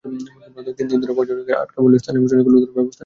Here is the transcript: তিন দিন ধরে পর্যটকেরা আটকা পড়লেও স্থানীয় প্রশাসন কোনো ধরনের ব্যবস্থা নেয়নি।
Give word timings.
তিন 0.77 0.85
দিন 0.89 0.99
ধরে 1.03 1.13
পর্যটকেরা 1.17 1.61
আটকা 1.63 1.79
পড়লেও 1.81 2.01
স্থানীয় 2.01 2.21
প্রশাসন 2.23 2.43
কোনো 2.45 2.55
ধরনের 2.55 2.75
ব্যবস্থা 2.75 2.87
নেয়নি। 2.87 2.99